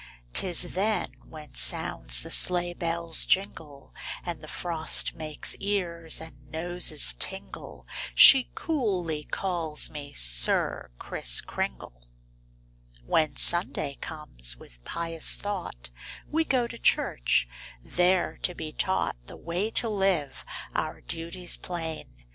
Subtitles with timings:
[0.33, 3.93] 'Tis then when sounds the sleigh bell's jingle
[4.25, 7.85] And the frost makes ears and noses tingle,
[8.15, 12.07] She coolly calls me 'Sir Kriss Kringle.'"
[13.03, 15.91] Copyrighted, 18U7 c^^aHEN Sunday comes, with pious thought
[16.31, 17.47] We go to church,
[17.83, 20.43] there to be taught The way to live,
[20.73, 22.23] our duties plain.